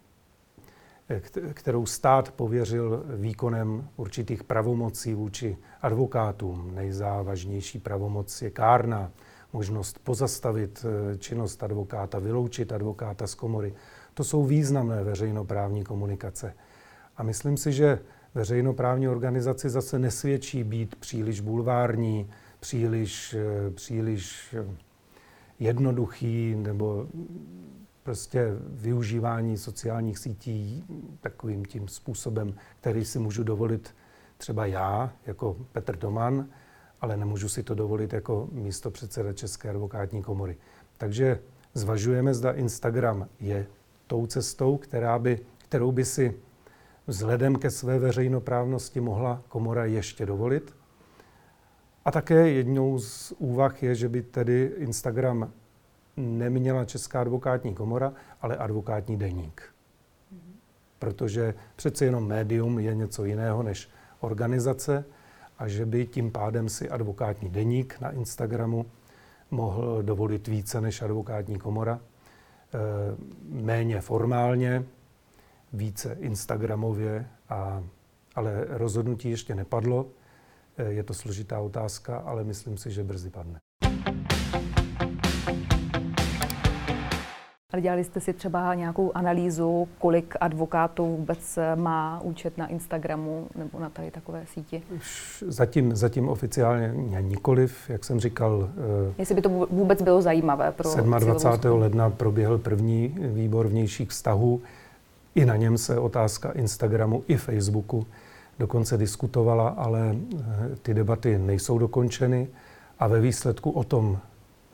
kterou 1.55 1.87
stát 1.87 2.31
pověřil 2.31 3.05
výkonem 3.17 3.89
určitých 3.97 4.45
pravomocí 4.45 5.15
vůči 5.15 5.57
advokátům. 5.83 6.75
Nejzávažnější 6.75 7.79
pravomoc 7.79 8.43
je 8.43 8.51
kárna, 8.51 9.11
možnost 9.53 9.99
pozastavit 9.99 10.87
eh, 10.87 11.19
činnost 11.19 11.63
advokáta, 11.63 12.19
vyloučit 12.19 12.73
advokáta 12.73 13.27
z 13.27 13.35
komory. 13.35 13.75
To 14.15 14.25
jsou 14.25 14.45
významné 14.45 15.05
veřejnoprávní 15.05 15.85
komunikace. 15.85 16.55
A 17.17 17.23
myslím 17.23 17.57
si, 17.57 17.73
že 17.73 17.99
veřejnoprávní 18.35 19.09
organizaci 19.09 19.71
zase 19.71 19.99
nesvědčí 19.99 20.65
být 20.65 20.97
příliš 20.97 21.41
bulvární, 21.41 22.31
příliš, 22.61 23.35
eh, 23.35 23.71
příliš 23.71 24.55
eh, 24.55 24.77
jednoduchý 25.59 26.55
nebo 26.55 27.07
prostě 28.03 28.49
využívání 28.69 29.59
sociálních 29.59 30.19
sítí 30.19 30.85
takovým 31.21 31.65
tím 31.65 31.89
způsobem, 31.89 32.55
který 32.81 33.05
si 33.05 33.19
můžu 33.19 33.45
dovolit 33.45 33.95
třeba 34.37 34.67
já, 34.67 35.13
jako 35.27 35.57
Petr 35.73 35.97
Doman, 35.97 36.49
ale 37.01 37.17
nemůžu 37.17 37.49
si 37.49 37.63
to 37.63 37.75
dovolit 37.75 38.13
jako 38.13 38.49
místo 38.53 38.91
předseda 38.91 39.33
České 39.33 39.71
advokátní 39.71 40.23
komory. 40.23 40.57
Takže 40.99 41.41
zvažujeme, 41.75 42.35
zda 42.35 42.53
Instagram 42.53 43.29
je 43.41 43.67
tou 44.07 44.27
cestou, 44.27 44.77
která 44.77 45.19
by, 45.19 45.41
kterou 45.59 45.93
by 45.93 46.05
si 46.05 46.37
vzhledem 47.07 47.57
ke 47.57 47.71
své 47.71 47.99
veřejnoprávnosti 47.99 49.01
mohla 49.01 49.43
komora 49.49 49.85
ještě 49.85 50.27
dovolit. 50.27 50.77
A 52.05 52.11
také 52.11 52.51
jednou 52.51 52.99
z 52.99 53.33
úvah 53.39 53.83
je, 53.83 53.95
že 53.95 54.09
by 54.09 54.23
tedy 54.23 54.73
Instagram 54.77 55.53
neměla 56.17 56.85
Česká 56.85 57.21
advokátní 57.21 57.75
komora, 57.75 58.13
ale 58.41 58.57
advokátní 58.57 59.17
deník. 59.17 59.63
Protože 60.99 61.55
přece 61.77 62.05
jenom 62.05 62.27
médium 62.27 62.79
je 62.79 62.95
něco 62.95 63.25
jiného 63.25 63.63
než 63.63 63.89
organizace 64.21 65.05
a 65.59 65.69
že 65.69 65.87
by 65.87 66.07
tím 66.07 66.31
pádem 66.31 66.69
si 66.69 66.91
advokátní 66.91 67.49
deník 67.49 68.01
na 68.01 68.11
Instagramu 68.11 68.87
mohl 69.51 70.03
dovolit 70.03 70.49
více 70.49 70.81
než 70.81 71.03
advokátní 71.03 71.59
komora. 71.59 72.01
E, 72.75 72.79
méně 73.49 74.01
formálně, 74.01 74.85
více 75.73 76.17
Instagramově, 76.21 77.27
a, 77.49 77.85
ale 78.35 78.65
rozhodnutí 78.69 79.31
ještě 79.31 79.55
nepadlo. 79.55 80.07
E, 80.77 80.85
je 80.93 81.03
to 81.03 81.15
složitá 81.15 81.61
otázka, 81.61 82.17
ale 82.17 82.45
myslím 82.45 82.79
si, 82.79 82.91
že 82.91 83.05
brzy 83.05 83.31
padne. 83.31 83.64
Ale 87.75 87.81
dělali 87.81 88.05
jste 88.05 88.21
si 88.21 88.33
třeba 88.33 88.75
nějakou 88.75 89.13
analýzu, 89.15 89.89
kolik 89.99 90.35
advokátů 90.41 91.17
vůbec 91.17 91.59
má 91.75 92.21
účet 92.23 92.59
na 92.59 92.67
Instagramu 92.67 93.47
nebo 93.57 93.81
na 93.81 93.91
tady 93.91 94.11
takové 94.11 94.45
síti? 94.47 94.83
Zatím, 95.47 95.97
zatím 95.97 96.29
oficiálně 96.29 96.95
nikoliv, 97.21 97.91
jak 97.91 98.05
jsem 98.05 98.21
říkal. 98.21 98.69
Eh, 99.09 99.15
Jestli 99.19 99.35
by 99.35 99.43
to 99.43 99.49
vůbec 99.71 100.03
bylo 100.03 100.23
zajímavé 100.23 100.73
pro 100.73 100.95
27. 101.19 101.81
ledna 101.81 102.11
proběhl 102.11 102.59
první 102.59 103.15
výbor 103.19 103.69
vnějších 103.69 104.09
vztahů. 104.09 104.63
I 105.35 105.45
na 105.45 105.57
něm 105.57 105.79
se 105.79 105.99
otázka 105.99 106.51
Instagramu 106.51 107.25
i 107.29 107.37
Facebooku 107.37 108.07
dokonce 108.59 108.97
diskutovala, 108.99 109.69
ale 109.69 110.17
eh, 110.17 110.41
ty 110.83 110.95
debaty 110.95 111.39
nejsou 111.39 111.79
dokončeny 111.79 112.49
a 112.99 113.07
ve 113.07 113.21
výsledku 113.21 113.71
o 113.71 113.85
tom 113.85 114.19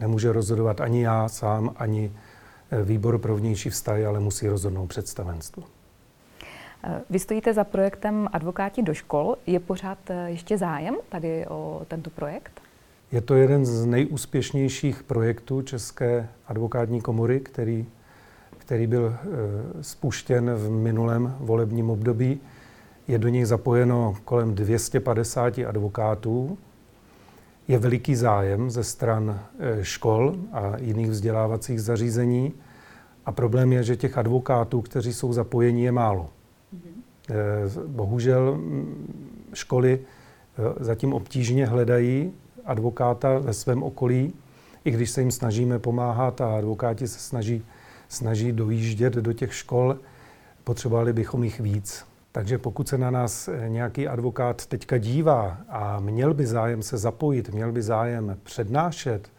nemůže 0.01 0.33
rozhodovat 0.33 0.81
ani 0.81 1.03
já 1.03 1.29
sám, 1.29 1.75
ani 1.77 2.13
výbor 2.85 3.19
pro 3.19 3.37
vnější 3.37 3.71
vztahy, 3.71 4.07
ale 4.07 4.21
musí 4.21 4.49
rozhodnout 4.49 4.87
představenstvo. 4.87 5.63
Vy 7.11 7.19
stojíte 7.19 7.55
za 7.55 7.65
projektem 7.65 8.29
Advokáti 8.33 8.83
do 8.83 8.95
škol. 8.95 9.37
Je 9.47 9.61
pořád 9.61 9.99
eh, 10.11 10.31
ještě 10.31 10.59
zájem 10.59 10.97
tady 11.09 11.47
o 11.47 11.83
tento 11.89 12.11
projekt? 12.11 12.61
Je 13.13 13.21
to 13.21 13.35
jeden 13.35 13.67
z 13.67 13.87
nejúspěšnějších 13.87 15.03
projektů 15.03 15.63
České 15.63 16.29
advokátní 16.47 17.01
komory, 17.01 17.41
který, 17.41 17.87
který 18.59 18.87
byl 18.87 19.07
e, 19.07 19.17
spuštěn 19.83 20.55
v 20.55 20.71
minulém 20.71 21.37
volebním 21.41 21.91
období. 21.91 22.41
Je 23.09 23.19
do 23.19 23.29
něj 23.29 23.45
zapojeno 23.45 24.17
kolem 24.25 24.55
250 24.55 25.59
advokátů. 25.69 26.59
Je 27.71 27.79
veliký 27.79 28.15
zájem 28.15 28.71
ze 28.71 28.85
stran 28.85 29.41
e, 29.59 29.85
škol 29.85 30.37
a 30.53 30.73
jiných 30.79 31.11
vzdělávacích 31.11 31.83
zařízení. 31.83 32.53
A 33.27 33.33
problém 33.33 33.73
je, 33.73 33.83
že 33.83 33.97
těch 33.97 34.19
advokátů, 34.19 34.81
kteří 34.81 35.13
jsou 35.13 35.33
zapojeni, 35.33 35.85
je 35.85 35.93
málo. 35.93 36.29
Mm-hmm. 36.75 37.87
Bohužel 37.87 38.61
školy 39.55 39.99
e, 40.01 40.85
zatím 40.85 41.13
obtížně 41.13 41.67
hledají 41.67 42.33
advokáta 42.65 43.39
ve 43.39 43.53
svém 43.53 43.83
okolí, 43.83 44.33
i 44.85 44.91
když 44.91 45.11
se 45.11 45.21
jim 45.21 45.31
snažíme 45.31 45.79
pomáhat 45.79 46.41
a 46.41 46.57
advokáti 46.57 47.09
se 47.09 47.19
snaží, 47.19 47.63
snaží 48.09 48.53
dojíždět 48.53 49.13
do 49.13 49.33
těch 49.33 49.55
škol, 49.55 49.97
potřebovali 50.65 51.13
bychom 51.13 51.45
jich 51.45 51.61
víc. 51.61 52.10
Takže 52.33 52.59
pokud 52.59 52.89
se 52.89 52.99
na 52.99 53.11
nás 53.11 53.49
e, 53.49 53.69
nějaký 53.69 54.09
advokát 54.09 54.67
teďka 54.67 54.99
dívá 54.99 55.59
a 55.69 56.01
měl 56.01 56.35
by 56.35 56.47
zájem 56.47 56.83
se 56.83 56.99
zapojit, 56.99 57.49
měl 57.49 57.73
by 57.73 57.83
zájem 57.83 58.39
přednášet, 58.43 59.31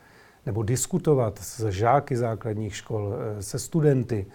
nebo 0.45 0.63
diskutovat 0.63 1.39
s 1.39 1.69
žáky 1.69 2.17
základních 2.17 2.75
škol, 2.75 3.13
eh, 3.13 3.43
se 3.43 3.59
studenty, 3.59 4.25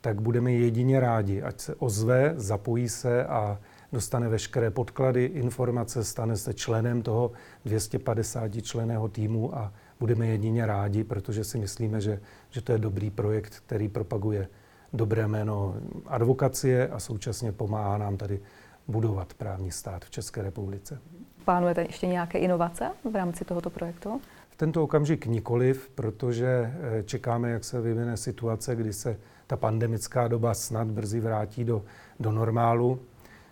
tak 0.00 0.20
budeme 0.20 0.52
jedině 0.52 1.00
rádi, 1.00 1.42
ať 1.42 1.60
se 1.60 1.74
ozve, 1.74 2.32
zapojí 2.36 2.88
se 2.88 3.24
a 3.24 3.58
dostane 3.92 4.28
veškeré 4.28 4.70
podklady, 4.70 5.24
informace, 5.24 6.04
stane 6.04 6.36
se 6.36 6.54
členem 6.54 7.02
toho 7.02 7.32
250 7.64 8.62
členého 8.62 9.08
týmu 9.08 9.58
a 9.58 9.72
budeme 10.00 10.26
jedině 10.26 10.66
rádi, 10.66 11.04
protože 11.04 11.44
si 11.44 11.58
myslíme, 11.58 12.00
že, 12.00 12.20
že 12.50 12.60
to 12.60 12.72
je 12.72 12.78
dobrý 12.78 13.10
projekt, 13.10 13.62
který 13.66 13.88
propaguje 13.88 14.48
dobré 14.92 15.28
jméno 15.28 15.74
advokacie 16.06 16.88
a 16.88 17.00
současně 17.00 17.52
pomáhá 17.52 17.98
nám 17.98 18.16
tady 18.16 18.40
budovat 18.88 19.34
právní 19.34 19.70
stát 19.70 20.04
v 20.04 20.10
České 20.10 20.42
republice. 20.42 20.98
Plánujete 21.44 21.82
ještě 21.82 22.06
nějaké 22.06 22.38
inovace 22.38 22.90
v 23.12 23.16
rámci 23.16 23.44
tohoto 23.44 23.70
projektu? 23.70 24.20
tento 24.60 24.82
okamžik 24.84 25.26
nikoliv, 25.26 25.90
protože 25.94 26.46
eh, 26.46 27.02
čekáme, 27.02 27.50
jak 27.50 27.64
se 27.64 27.80
vyvine 27.80 28.16
situace, 28.16 28.76
kdy 28.76 28.92
se 28.92 29.16
ta 29.46 29.56
pandemická 29.56 30.28
doba 30.28 30.54
snad 30.54 30.88
brzy 30.88 31.20
vrátí 31.20 31.64
do, 31.64 31.82
do 32.20 32.32
normálu. 32.32 33.00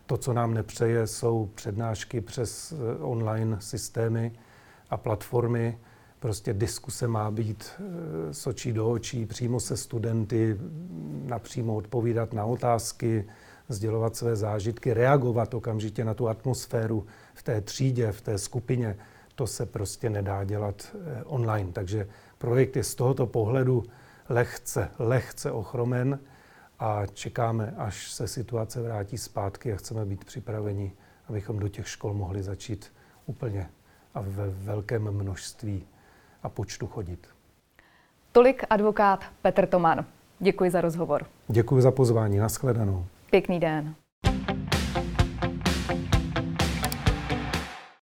To, 0.06 0.16
co 0.16 0.32
nám 0.32 0.54
nepřeje, 0.54 1.06
jsou 1.06 1.50
přednášky 1.54 2.20
přes 2.20 2.72
eh, 2.72 3.02
online 3.02 3.56
systémy 3.60 4.32
a 4.90 4.96
platformy. 4.96 5.78
Prostě 6.20 6.52
diskuse 6.54 7.08
má 7.08 7.30
být 7.30 7.70
eh, 7.78 8.34
s 8.34 8.46
očí 8.46 8.72
do 8.72 8.90
očí, 8.90 9.26
přímo 9.26 9.60
se 9.60 9.76
studenty, 9.76 10.56
napřímo 11.24 11.76
odpovídat 11.76 12.32
na 12.32 12.44
otázky, 12.44 13.24
sdělovat 13.68 14.16
své 14.16 14.36
zážitky, 14.36 14.94
reagovat 14.94 15.54
okamžitě 15.54 16.04
na 16.04 16.14
tu 16.14 16.28
atmosféru 16.28 17.06
v 17.34 17.42
té 17.42 17.60
třídě, 17.60 18.12
v 18.12 18.20
té 18.20 18.38
skupině 18.38 18.96
to 19.34 19.46
se 19.46 19.66
prostě 19.66 20.10
nedá 20.10 20.44
dělat 20.44 20.96
eh, 20.96 21.24
online. 21.24 21.72
Takže 21.72 22.08
projekt 22.38 22.76
je 22.76 22.84
z 22.84 22.94
tohoto 22.94 23.26
pohledu 23.26 23.84
lehce, 24.28 24.90
lehce 24.98 25.52
ochromen 25.52 26.18
a 26.78 27.06
čekáme, 27.06 27.74
až 27.76 28.12
se 28.12 28.28
situace 28.28 28.82
vrátí 28.82 29.18
zpátky 29.18 29.72
a 29.72 29.76
chceme 29.76 30.04
být 30.04 30.24
připraveni, 30.24 30.92
abychom 31.28 31.58
do 31.58 31.68
těch 31.68 31.88
škol 31.88 32.14
mohli 32.14 32.42
začít 32.42 32.92
úplně 33.26 33.70
a 34.14 34.20
ve 34.20 34.50
velkém 34.50 35.10
množství 35.10 35.86
a 36.42 36.48
počtu 36.48 36.86
chodit. 36.86 37.26
Tolik 38.32 38.64
advokát 38.70 39.24
Petr 39.42 39.66
Toman. 39.66 40.04
Děkuji 40.38 40.70
za 40.70 40.80
rozhovor. 40.80 41.26
Děkuji 41.48 41.80
za 41.80 41.90
pozvání. 41.90 42.38
Naschledanou. 42.38 43.06
Pěkný 43.30 43.60
den. 43.60 43.94